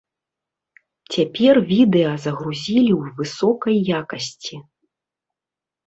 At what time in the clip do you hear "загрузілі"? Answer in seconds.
2.25-2.91